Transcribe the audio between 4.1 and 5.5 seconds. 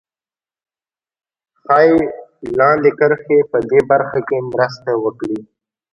کې مرسته وکړي